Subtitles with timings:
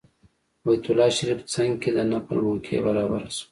[0.63, 3.45] بیت الله شریف څنګ کې د نفل موقع برابره شوه.